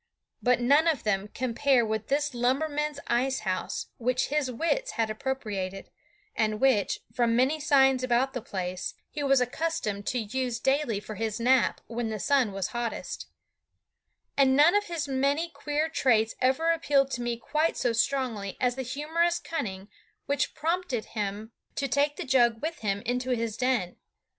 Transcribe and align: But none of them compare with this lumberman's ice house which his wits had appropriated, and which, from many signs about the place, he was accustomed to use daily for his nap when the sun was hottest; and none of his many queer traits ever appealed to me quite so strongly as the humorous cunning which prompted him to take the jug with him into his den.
But 0.41 0.59
none 0.59 0.87
of 0.87 1.03
them 1.03 1.27
compare 1.27 1.85
with 1.85 2.07
this 2.07 2.33
lumberman's 2.33 2.99
ice 3.05 3.41
house 3.41 3.85
which 3.99 4.29
his 4.29 4.49
wits 4.49 4.93
had 4.93 5.11
appropriated, 5.11 5.91
and 6.35 6.59
which, 6.59 7.01
from 7.13 7.35
many 7.35 7.59
signs 7.59 8.01
about 8.03 8.33
the 8.33 8.41
place, 8.41 8.95
he 9.11 9.21
was 9.21 9.39
accustomed 9.39 10.07
to 10.07 10.17
use 10.17 10.59
daily 10.59 10.99
for 10.99 11.13
his 11.13 11.39
nap 11.39 11.81
when 11.85 12.09
the 12.09 12.19
sun 12.19 12.51
was 12.51 12.69
hottest; 12.69 13.27
and 14.35 14.55
none 14.55 14.73
of 14.73 14.85
his 14.85 15.07
many 15.07 15.49
queer 15.49 15.87
traits 15.87 16.33
ever 16.41 16.71
appealed 16.71 17.11
to 17.11 17.21
me 17.21 17.37
quite 17.37 17.77
so 17.77 17.93
strongly 17.93 18.57
as 18.59 18.73
the 18.75 18.81
humorous 18.81 19.37
cunning 19.37 19.87
which 20.25 20.55
prompted 20.55 21.05
him 21.13 21.51
to 21.75 21.87
take 21.87 22.15
the 22.15 22.23
jug 22.25 22.59
with 22.59 22.79
him 22.79 23.01
into 23.03 23.29
his 23.35 23.55
den. 23.55 23.97